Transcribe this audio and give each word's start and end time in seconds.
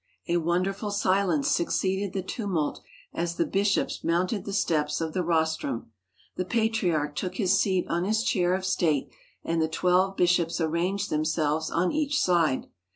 A 0.27 0.37
wonderful 0.37 0.89
silence 0.89 1.47
succeeded 1.47 2.11
the 2.13 2.23
tumult 2.27 2.81
as 3.13 3.35
the 3.35 3.45
bishops 3.45 4.03
mounted 4.03 4.45
the 4.45 4.51
steps 4.51 4.99
of 4.99 5.13
the 5.13 5.21
rostrum. 5.21 5.91
The 6.37 6.43
Patriarch 6.45 7.15
took 7.15 7.35
his 7.35 7.59
seat 7.59 7.85
on 7.87 8.05
his 8.05 8.23
chair 8.23 8.55
of 8.55 8.65
state 8.65 9.11
and 9.43 9.61
the 9.61 9.67
twelve 9.67 10.17
bishops 10.17 10.59
arranged 10.59 11.11
themselves 11.11 11.69
on 11.69 11.91
each 11.91 12.19
side. 12.19 12.65